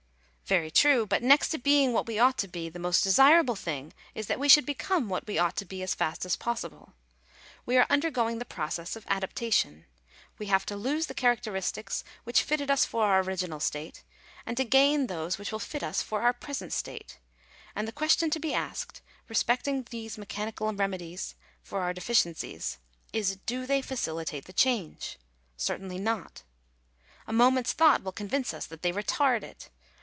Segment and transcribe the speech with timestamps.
[0.47, 3.55] Very true; but next to being what we ought to be, i the most desirable
[3.55, 6.35] thing is that we should become what we J ought to be as fast as
[6.35, 6.91] possible.
[7.65, 9.85] We are undergoing the process of adaptation.
[10.37, 14.03] We have to lose the characteristics which/ fitted us for our original state,
[14.45, 17.17] and to gain those which will fitj us for our present state;
[17.73, 18.99] and the question to be asked,
[19.29, 21.33] respect) ing these mechanical remedies
[21.63, 22.77] for our deficiencies,
[23.13, 25.17] is— do theyj facilitate the change?
[25.55, 26.43] Certainly not.
[27.25, 29.69] A moment's thought] will convince us that they retard it.